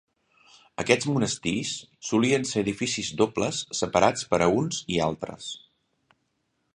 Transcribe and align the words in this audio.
Aquests 0.83 1.07
monestirs 1.09 1.73
solien 2.07 2.47
ser 2.53 2.63
edificis 2.65 3.13
dobles 3.21 3.61
separats 3.81 4.27
per 4.33 4.41
a 4.47 4.51
uns 4.63 4.83
i 4.97 5.01
altres. 5.11 5.55